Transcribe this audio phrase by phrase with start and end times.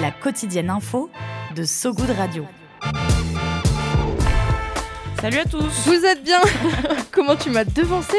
[0.00, 1.10] La quotidienne info
[1.56, 2.44] de So Good Radio.
[5.20, 6.40] Salut à tous Vous êtes bien
[7.10, 8.16] Comment tu m'as devancé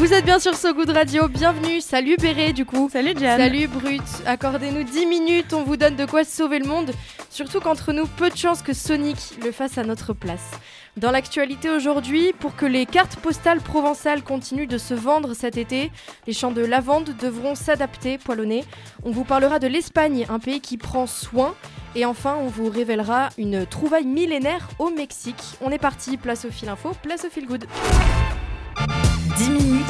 [0.00, 3.68] Vous êtes bien sur So Good Radio, bienvenue Salut Béré du coup Salut Diane Salut
[3.68, 6.92] Brut Accordez-nous 10 minutes, on vous donne de quoi sauver le monde
[7.28, 10.52] Surtout qu'entre nous, peu de chances que Sonic le fasse à notre place.
[10.96, 15.92] Dans l'actualité aujourd'hui, pour que les cartes postales provençales continuent de se vendre cet été,
[16.26, 18.64] les champs de lavande devront s'adapter, poilonner.
[19.04, 21.54] On vous parlera de l'Espagne, un pays qui prend soin.
[21.94, 25.42] Et enfin, on vous révélera une trouvaille millénaire au Mexique.
[25.60, 27.66] On est parti, place au fil info, place au fil good.
[29.36, 29.89] 10 minutes, 10 minutes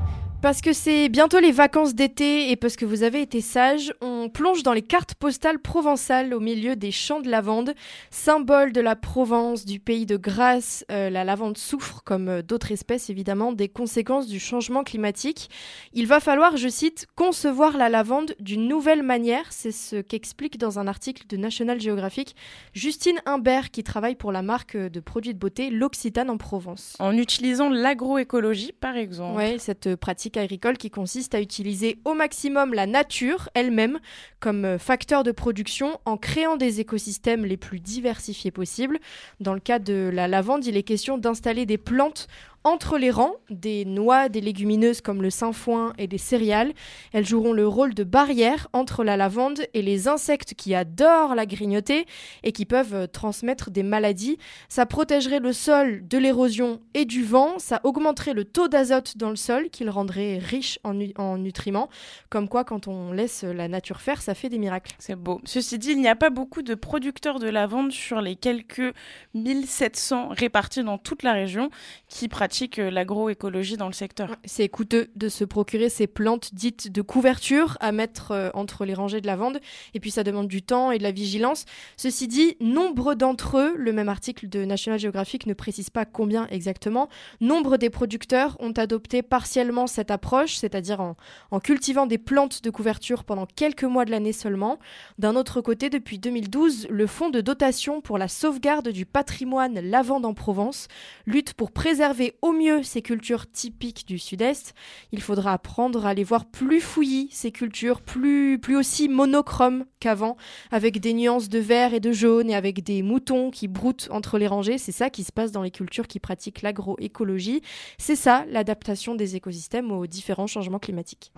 [0.41, 4.27] parce que c'est bientôt les vacances d'été et parce que vous avez été sage, on
[4.27, 7.75] plonge dans les cartes postales provençales au milieu des champs de lavande,
[8.09, 10.83] symbole de la Provence, du pays de grâce.
[10.91, 15.49] Euh, la lavande souffre, comme euh, d'autres espèces évidemment, des conséquences du changement climatique.
[15.93, 19.45] Il va falloir, je cite, concevoir la lavande d'une nouvelle manière.
[19.51, 22.35] C'est ce qu'explique dans un article de National Geographic
[22.73, 26.95] Justine Imbert qui travaille pour la marque de produits de beauté L'Occitane en Provence.
[26.99, 29.37] En utilisant l'agroécologie par exemple.
[29.37, 33.99] Oui, cette pratique agricole qui consiste à utiliser au maximum la nature elle-même
[34.39, 38.99] comme euh, facteur de production en créant des écosystèmes les plus diversifiés possibles.
[39.39, 42.27] Dans le cas de la lavande, il est question d'installer des plantes
[42.63, 46.73] entre les rangs des noix, des légumineuses comme le sainfoin et des céréales.
[47.11, 51.45] Elles joueront le rôle de barrière entre la lavande et les insectes qui adorent la
[51.45, 52.05] grignoter
[52.43, 54.37] et qui peuvent euh, transmettre des maladies.
[54.69, 59.29] Ça protégerait le sol de l'érosion et du vent, ça augmenterait le taux d'azote dans
[59.29, 61.89] le sol qui le rendrait riche en, en, nutriments.
[62.29, 64.93] Comme quoi, quand on laisse la nature faire, ça fait des miracles.
[64.99, 65.41] C'est beau.
[65.45, 68.93] Ceci dit, il n'y a pas beaucoup de producteurs de lavande sur les quelques
[69.33, 71.69] 1700 répartis dans toute la région
[72.07, 74.35] qui pratiquent l'agroécologie dans le secteur.
[74.45, 78.93] C'est coûteux de se procurer ces plantes dites de couverture à mettre euh, entre les
[78.93, 79.59] rangées de lavande,
[79.93, 81.65] et puis ça demande du temps et de la vigilance.
[81.97, 86.47] Ceci dit, nombre d'entre eux, le même article de National Geographic ne précise pas combien
[86.47, 91.15] exactement, nombre des producteurs ont adopté partiellement cette approche, c'est-à-dire en,
[91.51, 94.79] en cultivant des plantes de couverture pendant quelques mois de l'année seulement.
[95.17, 100.25] D'un autre côté, depuis 2012, le Fonds de dotation pour la sauvegarde du patrimoine lavande
[100.25, 100.87] en Provence
[101.25, 104.73] lutte pour préserver au mieux ces cultures typiques du sud-est.
[105.11, 110.37] Il faudra apprendre à les voir plus fouillis, ces cultures, plus, plus aussi monochromes qu'avant,
[110.71, 114.37] avec des nuances de vert et de jaune et avec des moutons qui broutent entre
[114.37, 114.77] les rangées.
[114.77, 117.61] C'est ça qui se passe dans les cultures qui pratiquent l'agroécologie.
[117.97, 121.31] C'est ça l'adaptation des écosystèmes aux différents changements climatiques.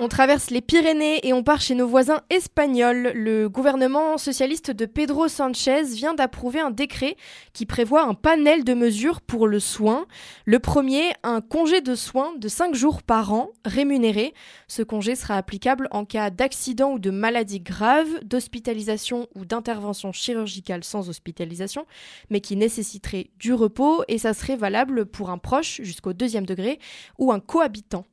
[0.00, 3.10] On traverse les Pyrénées et on part chez nos voisins espagnols.
[3.16, 7.16] Le gouvernement socialiste de Pedro Sanchez vient d'approuver un décret
[7.52, 10.06] qui prévoit un panel de mesures pour le soin.
[10.44, 14.34] Le premier, un congé de soins de 5 jours par an rémunéré.
[14.68, 20.84] Ce congé sera applicable en cas d'accident ou de maladie grave, d'hospitalisation ou d'intervention chirurgicale
[20.84, 21.86] sans hospitalisation,
[22.30, 26.78] mais qui nécessiterait du repos et ça serait valable pour un proche jusqu'au deuxième degré
[27.18, 28.04] ou un cohabitant.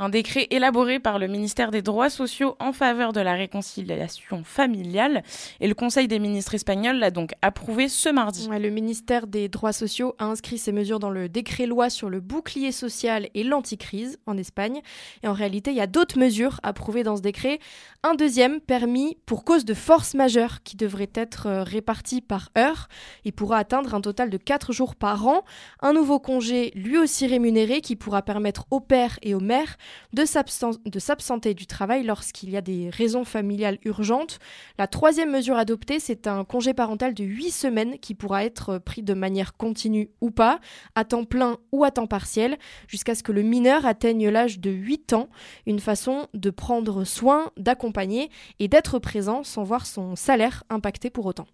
[0.00, 5.24] Un décret élaboré par le ministère des Droits sociaux en faveur de la réconciliation familiale
[5.58, 8.48] et le Conseil des ministres espagnols l'a donc approuvé ce mardi.
[8.48, 12.70] le ministère des Droits sociaux a inscrit ces mesures dans le décret-loi sur le bouclier
[12.70, 14.82] social et l'anticrise en Espagne.
[15.24, 17.58] Et en réalité, il y a d'autres mesures approuvées dans ce décret.
[18.04, 22.88] Un deuxième permis pour cause de force majeure qui devrait être euh, réparti par heure.
[23.24, 25.44] Il pourra atteindre un total de 4 jours par an.
[25.80, 29.67] Un nouveau congé, lui aussi rémunéré, qui pourra permettre aux pères et aux mères
[30.12, 34.38] de s'absenter du travail lorsqu'il y a des raisons familiales urgentes.
[34.78, 39.02] La troisième mesure adoptée, c'est un congé parental de 8 semaines qui pourra être pris
[39.02, 40.60] de manière continue ou pas,
[40.94, 44.70] à temps plein ou à temps partiel, jusqu'à ce que le mineur atteigne l'âge de
[44.70, 45.28] 8 ans.
[45.66, 51.26] Une façon de prendre soin, d'accompagner et d'être présent sans voir son salaire impacté pour
[51.26, 51.46] autant.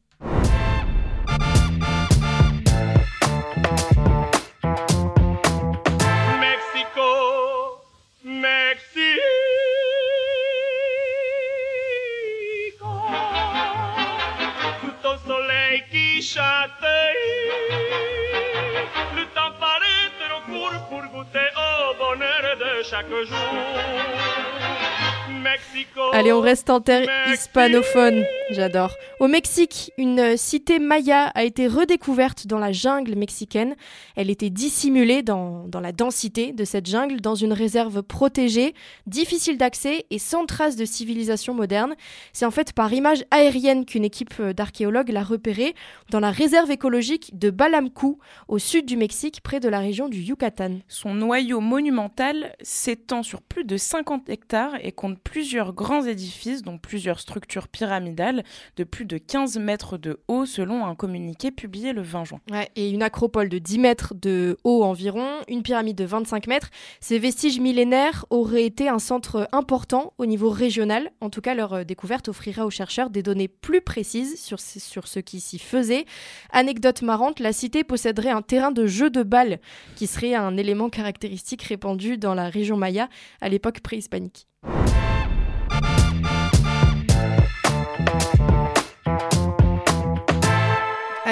[22.89, 23.39] Chaque jour.
[25.31, 26.01] Mexico.
[26.13, 28.25] Allez, on reste en terre hispanophone.
[28.50, 28.94] J'adore.
[29.20, 33.75] Au Mexique, une cité maya a été redécouverte dans la jungle mexicaine.
[34.17, 38.75] Elle était dissimulée dans, dans la densité de cette jungle, dans une réserve protégée,
[39.06, 41.94] difficile d'accès et sans trace de civilisation moderne.
[42.35, 45.75] C'est en fait par image aérienne qu'une équipe d'archéologues l'a repérée
[46.11, 48.19] dans la réserve écologique de Balamcú,
[48.49, 50.81] au sud du Mexique, près de la région du Yucatan.
[50.87, 56.76] Son noyau monumental s'étend sur plus de 50 hectares et compte plusieurs grands édifices, dont
[56.76, 58.34] plusieurs structures pyramidales
[58.77, 62.41] de plus de 15 mètres de haut, selon un communiqué publié le 20 juin.
[62.77, 66.71] Et une acropole de 10 mètres de haut environ, une pyramide de 25 mètres.
[67.01, 71.11] Ces vestiges millénaires auraient été un centre important au niveau régional.
[71.21, 75.09] En tout cas, leur euh, découverte offrira aux chercheurs des données plus précises sur, sur
[75.09, 76.05] ce qui s'y faisait.
[76.51, 79.59] Anecdote marrante, la cité posséderait un terrain de jeu de balles
[79.97, 83.09] qui serait un élément caractéristique répandu dans la région maya
[83.41, 84.47] à l'époque préhispanique.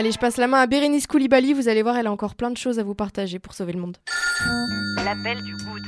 [0.02, 1.52] Allez, je passe la main à Bérénice Koulibaly.
[1.52, 3.78] Vous allez voir, elle a encore plein de choses à vous partager pour sauver le
[3.78, 3.98] monde.
[5.04, 5.82] L'appel du good.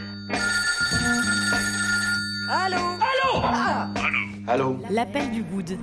[2.49, 2.77] Allô?
[4.47, 4.77] Allô?
[4.89, 5.77] L'appel du good.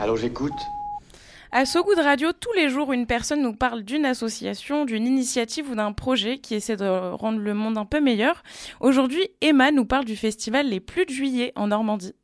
[0.00, 0.58] Allô, j'écoute
[1.52, 5.70] À So Good Radio, tous les jours, une personne nous parle d'une association, d'une initiative
[5.70, 8.42] ou d'un projet qui essaie de rendre le monde un peu meilleur.
[8.80, 12.16] Aujourd'hui, Emma nous parle du festival Les Plus de Juillet en Normandie.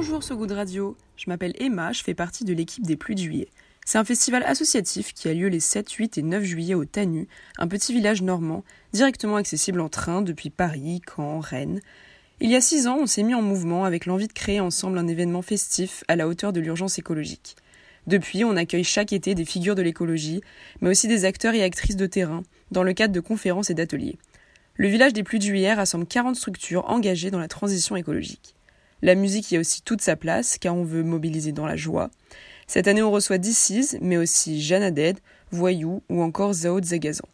[0.00, 3.20] Bonjour So Good Radio, je m'appelle Emma, je fais partie de l'équipe des Pluies de
[3.20, 3.48] Juillet.
[3.84, 7.28] C'est un festival associatif qui a lieu les 7, 8 et 9 juillet au Tanu,
[7.58, 8.64] un petit village normand,
[8.94, 11.82] directement accessible en train depuis Paris, Caen, Rennes.
[12.40, 14.96] Il y a 6 ans, on s'est mis en mouvement avec l'envie de créer ensemble
[14.96, 17.56] un événement festif à la hauteur de l'urgence écologique.
[18.06, 20.40] Depuis, on accueille chaque été des figures de l'écologie,
[20.80, 24.16] mais aussi des acteurs et actrices de terrain, dans le cadre de conférences et d'ateliers.
[24.76, 28.54] Le village des Pluies de Juillet rassemble 40 structures engagées dans la transition écologique.
[29.02, 32.10] La musique y a aussi toute sa place, car on veut mobiliser dans la joie.
[32.66, 34.94] Cette année, on reçoit DC's, mais aussi Jeanne
[35.50, 37.26] Voyou ou encore Zao Zagazan.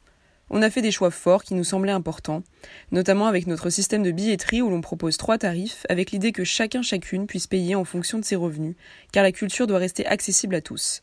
[0.48, 2.44] On a fait des choix forts qui nous semblaient importants,
[2.92, 6.82] notamment avec notre système de billetterie où l'on propose trois tarifs, avec l'idée que chacun
[6.82, 8.76] chacune puisse payer en fonction de ses revenus,
[9.10, 11.02] car la culture doit rester accessible à tous.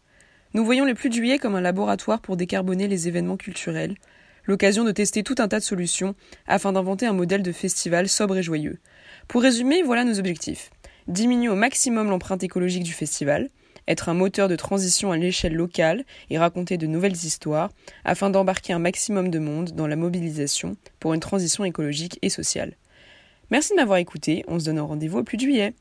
[0.53, 3.95] Nous voyons les plus de juillet comme un laboratoire pour décarboner les événements culturels,
[4.45, 6.15] l'occasion de tester tout un tas de solutions
[6.47, 8.79] afin d'inventer un modèle de festival sobre et joyeux.
[9.27, 10.71] Pour résumer, voilà nos objectifs.
[11.07, 13.49] Diminuer au maximum l'empreinte écologique du festival,
[13.87, 17.69] être un moteur de transition à l'échelle locale et raconter de nouvelles histoires
[18.05, 22.77] afin d'embarquer un maximum de monde dans la mobilisation pour une transition écologique et sociale.
[23.51, 25.73] Merci de m'avoir écouté, on se donne un rendez-vous au plus de juillet.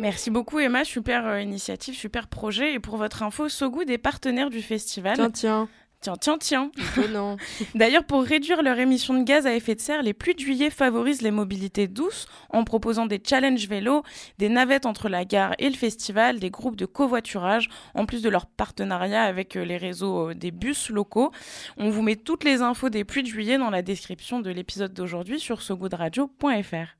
[0.00, 2.74] Merci beaucoup Emma, super euh, initiative, super projet.
[2.74, 5.14] Et pour votre info, Sogoud est partenaire du festival.
[5.14, 5.68] Tiens, tiens.
[6.02, 6.70] Tiens, tiens, tiens.
[6.98, 7.36] Étonnant.
[7.76, 10.68] D'ailleurs, pour réduire leur émission de gaz à effet de serre, les pluies de juillet
[10.68, 14.02] favorisent les mobilités douces en proposant des challenges vélos,
[14.38, 18.28] des navettes entre la gare et le festival, des groupes de covoiturage, en plus de
[18.28, 21.30] leur partenariat avec euh, les réseaux euh, des bus locaux.
[21.76, 24.92] On vous met toutes les infos des pluies de juillet dans la description de l'épisode
[24.92, 26.96] d'aujourd'hui sur sogoodradio.fr.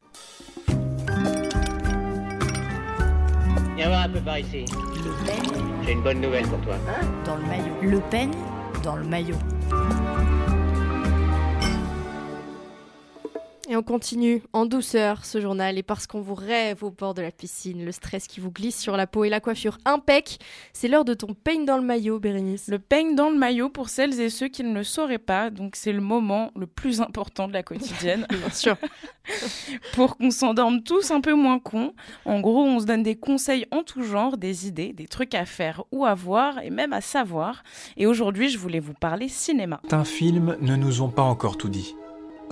[3.76, 4.64] Viens voir un peu par ici.
[4.64, 5.42] Le Pen
[5.84, 6.76] J'ai une bonne nouvelle pour toi.
[7.26, 7.74] dans le maillot.
[7.82, 8.30] Le Pen?
[8.82, 9.36] Dans le maillot.
[13.82, 17.32] On continue en douceur ce journal et parce qu'on vous rêve au bord de la
[17.32, 20.38] piscine, le stress qui vous glisse sur la peau et la coiffure impec,
[20.72, 22.68] c'est l'heure de ton peigne dans le maillot, Bérénice.
[22.68, 25.74] Le peigne dans le maillot pour celles et ceux qui ne le sauraient pas, donc
[25.74, 28.24] c'est le moment le plus important de la quotidienne.
[28.30, 28.76] Bien sûr.
[29.94, 31.92] pour qu'on s'endorme tous un peu moins cons.
[32.24, 35.44] En gros, on se donne des conseils en tout genre, des idées, des trucs à
[35.44, 37.64] faire ou à voir et même à savoir.
[37.96, 39.80] Et aujourd'hui, je voulais vous parler cinéma.
[39.82, 41.96] Certains films ne nous ont pas encore tout dit.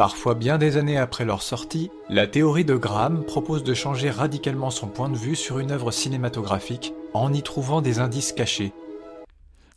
[0.00, 4.70] Parfois bien des années après leur sortie, la théorie de Graham propose de changer radicalement
[4.70, 8.72] son point de vue sur une œuvre cinématographique en y trouvant des indices cachés.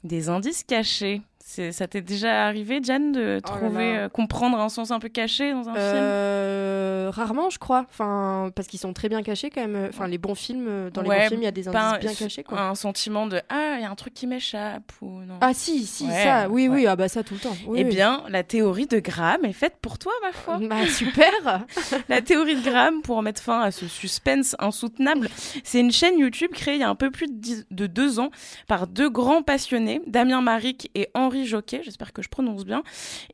[0.05, 1.23] Des indices cachés.
[1.71, 5.51] Ça t'est déjà arrivé, Jeanne, de Oh trouver, euh, comprendre un sens un peu caché
[5.51, 5.77] dans un film?
[5.77, 7.85] Euh, rarement, je crois.
[7.89, 9.87] Enfin, parce qu'ils sont très bien cachés quand même.
[9.89, 11.81] Enfin, les bons films, euh, dans les Ouais, bons films, il y a des indices
[11.81, 12.59] un- bien cachés, quoi.
[12.59, 15.35] Un sentiment de ah, il y a un truc qui m'échappe ou non?
[15.41, 16.75] Ah si, si, Ouais, ça, oui, ouais.
[16.75, 17.55] oui, ah bah ça tout le temps.
[17.67, 17.89] Oui, eh oui.
[17.89, 20.59] bien, la théorie de Graham est faite pour toi, ma foi.
[20.61, 21.31] Bah super
[22.09, 25.29] La théorie de Graham, pour mettre fin à ce suspense insoutenable,
[25.63, 28.19] c'est une chaîne YouTube créée il y a un peu plus de, dix- de deux
[28.19, 28.29] ans
[28.67, 32.83] par deux grands passionnés, Damien Maric et Henri Joquet, j'espère que je prononce bien,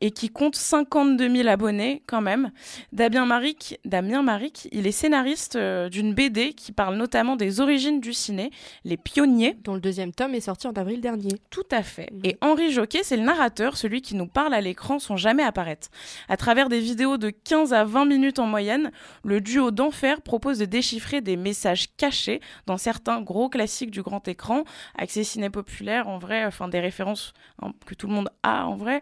[0.02, 2.52] et qui compte 52 000 abonnés quand même.
[2.92, 8.00] Damien Maric, Damien Maric il est scénariste euh, d'une BD qui parle notamment des origines
[8.00, 8.52] du ciné,
[8.84, 9.58] Les Pionniers.
[9.64, 11.32] Dont le deuxième tome est sorti en avril dernier.
[11.50, 12.10] Tout à fait.
[12.24, 15.90] Et Henri Joquet, c'est le narrateur, celui qui nous parle à l'écran sans jamais apparaître.
[16.28, 18.92] À travers des vidéos de 15 à 20 minutes en moyenne,
[19.24, 24.28] le duo d'enfer propose de déchiffrer des messages cachés dans certains gros classiques du grand
[24.28, 24.64] écran,
[24.98, 28.76] accès ciné populaire en vrai, enfin des références hein, que tout le monde a en
[28.76, 29.02] vrai,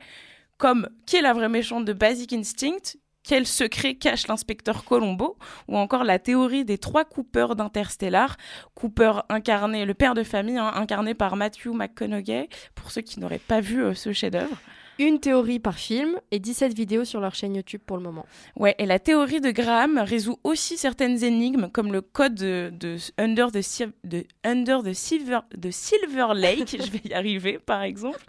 [0.58, 5.38] comme qui est la vraie méchante de Basic Instinct, quel secret cache l'inspecteur Colombo
[5.68, 8.38] Ou encore la théorie des trois Coopers d'Interstellar.
[8.74, 13.38] Cooper incarné, le père de famille, hein, incarné par Matthew McConaughey, pour ceux qui n'auraient
[13.38, 14.58] pas vu euh, ce chef-d'œuvre.
[15.00, 18.26] Une théorie par film et 17 vidéos sur leur chaîne YouTube pour le moment.
[18.56, 22.98] Ouais, et la théorie de Graham résout aussi certaines énigmes comme le code de, de
[23.20, 23.58] Under, the,
[24.04, 28.20] de Silver, Lake, je vais y arriver par exemple.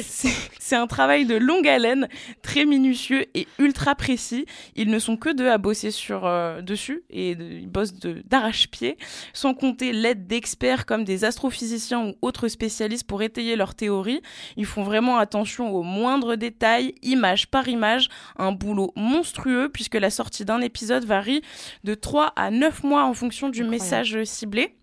[0.00, 2.08] C'est un travail de longue haleine,
[2.42, 4.46] très minutieux et ultra précis.
[4.76, 8.96] Ils ne sont que deux à bosser sur, euh, dessus et ils bossent d'arrache-pied,
[9.32, 14.22] sans compter l'aide d'experts comme des astrophysiciens ou autres spécialistes pour étayer leurs théories.
[14.56, 20.10] Ils font vraiment attention aux moindres détails, image par image, un boulot monstrueux puisque la
[20.10, 21.42] sortie d'un épisode varie
[21.84, 24.76] de 3 à 9 mois en fonction du message ciblé.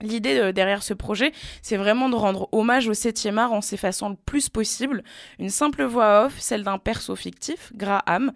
[0.00, 4.08] L'idée euh, derrière ce projet, c'est vraiment de rendre hommage au 7e art en s'effaçant
[4.10, 5.02] le plus possible.
[5.40, 8.32] Une simple voix off, celle d'un perso fictif, Graham,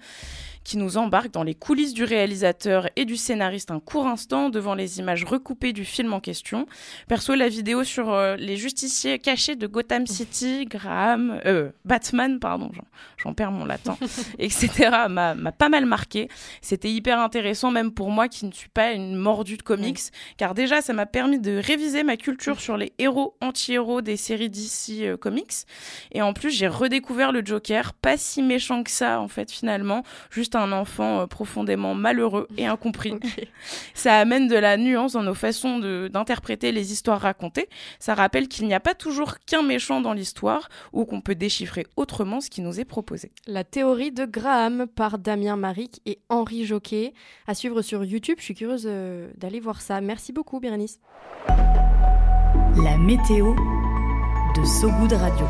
[0.64, 4.74] qui nous embarque dans les coulisses du réalisateur et du scénariste un court instant devant
[4.74, 6.66] les images recoupées du film en question.
[7.08, 12.70] Perso, la vidéo sur euh, les justiciers cachés de Gotham City, Graham, euh, Batman, pardon,
[13.22, 13.96] j'en- perds mon latin,
[14.38, 14.90] etc.
[15.08, 16.28] m'a pas mal marqué.
[16.60, 20.00] C'était hyper intéressant, même pour moi qui ne suis pas une mordue de comics,
[20.36, 24.50] car déjà, ça m'a permis de réviser ma culture sur les héros anti-héros des séries
[24.50, 25.52] DC euh, Comics.
[26.12, 30.02] Et en plus, j'ai redécouvert le Joker, pas si méchant que ça, en fait, finalement,
[30.30, 33.14] juste un enfant euh, profondément malheureux et incompris.
[33.94, 35.78] ça amène de la nuance dans nos façons
[36.08, 37.68] d'interpréter les histoires racontées.
[37.98, 41.86] Ça rappelle qu'il n'y a pas toujours qu'un méchant dans l'histoire, ou qu'on peut déchiffrer
[41.96, 43.32] autrement ce qui nous est proposé.
[43.46, 47.12] La théorie de Graham par Damien Maric et Henri Joquet.
[47.46, 50.00] À suivre sur YouTube, je suis curieuse euh, d'aller voir ça.
[50.00, 51.00] Merci beaucoup, Bérénice.
[52.82, 53.54] La météo
[54.56, 55.46] de Sogoud Radio.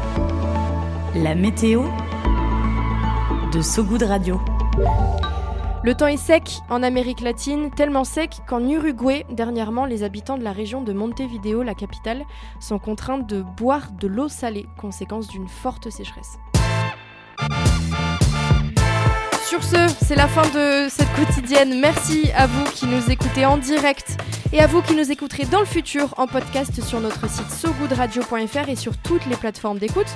[1.14, 1.84] La météo
[3.52, 4.40] de Sogoud Radio.
[5.84, 10.44] Le temps est sec en Amérique latine, tellement sec qu'en Uruguay, dernièrement, les habitants de
[10.44, 12.22] la région de Montevideo, la capitale,
[12.60, 16.38] sont contraints de boire de l'eau salée, conséquence d'une forte sécheresse.
[19.52, 21.78] Sur ce, c'est la fin de cette quotidienne.
[21.78, 24.16] Merci à vous qui nous écoutez en direct
[24.50, 28.70] et à vous qui nous écouterez dans le futur en podcast sur notre site sogoodradio.fr
[28.70, 30.06] et sur toutes les plateformes d'écoute.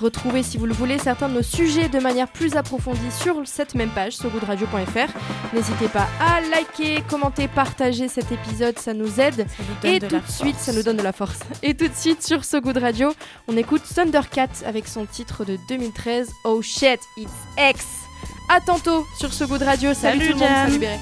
[0.00, 3.74] Retrouvez, si vous le voulez, certains de nos sujets de manière plus approfondie sur cette
[3.74, 5.12] même page, sogoodradio.fr.
[5.52, 9.46] N'hésitez pas à liker, commenter, partager cet épisode, ça nous aide.
[9.82, 10.64] donne et de tout de suite, force.
[10.64, 11.40] ça nous donne de la force.
[11.62, 13.12] Et tout de suite sur So Good Radio,
[13.46, 18.05] on écoute Thundercat avec son titre de 2013, Oh Shit, It's X.
[18.48, 19.94] À tantôt sur So Good Radio.
[19.94, 20.98] Salut, Salut, tout le monde, salut Béré.